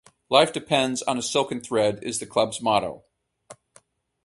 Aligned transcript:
"Life 0.29 0.51
depends 0.51 1.03
on 1.03 1.19
a 1.19 1.21
silken 1.21 1.61
thread" 1.61 1.99
is 2.03 2.17
the 2.17 2.25
club's 2.25 2.59
motto. 2.59 3.03